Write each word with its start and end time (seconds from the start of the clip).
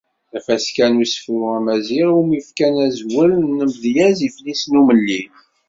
Tafaska 0.31 0.85
n 0.91 0.99
usefru 1.03 1.35
amaziɣ 1.57 2.07
iwumi 2.11 2.39
fkan 2.47 2.75
azwel 2.85 3.31
n 3.55 3.63
“Amedyez 3.65 4.17
Iflisen 4.27 4.79
Umellil." 4.81 5.29